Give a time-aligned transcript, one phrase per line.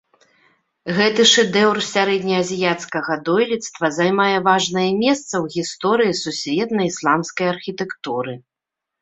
[0.99, 8.33] Гэты шэдэўр сярэднеазіяцкага дойлідства займае важнае месца ў гісторыі сусветнай ісламскай архітэктуры.